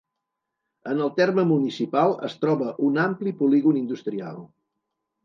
[0.93, 4.41] En el terme municipal es troba un ampli polígon industrial.